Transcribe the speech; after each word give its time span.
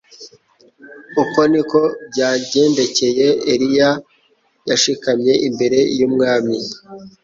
Uko 1.23 1.39
ni 1.51 1.61
ko 1.69 1.81
byagendekcye 2.11 3.25
Eliya. 3.53 3.91
Yashikamye 4.69 5.33
imber'e 5.47 5.81
y'umwami; 5.97 6.57